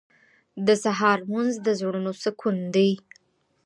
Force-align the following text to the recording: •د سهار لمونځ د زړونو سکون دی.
•د 0.67 0.69
سهار 0.83 1.17
لمونځ 1.23 1.53
د 1.65 1.67
زړونو 1.79 2.11
سکون 2.23 2.57
دی. 2.75 2.91